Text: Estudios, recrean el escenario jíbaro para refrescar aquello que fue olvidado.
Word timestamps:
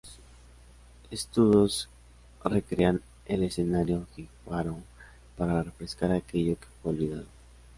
Estudios, 1.11 1.87
recrean 2.43 3.03
el 3.27 3.43
escenario 3.43 4.07
jíbaro 4.15 4.77
para 5.37 5.61
refrescar 5.61 6.11
aquello 6.11 6.59
que 6.59 6.65
fue 6.81 6.93
olvidado. 6.93 7.25